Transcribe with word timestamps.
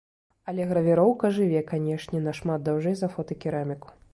Але 0.51 0.63
гравіроўка 0.71 1.31
жыве, 1.35 1.61
канечне, 1.73 2.23
нашмат 2.29 2.67
даўжэй 2.71 2.95
за 3.03 3.13
фотакераміку. 3.19 3.97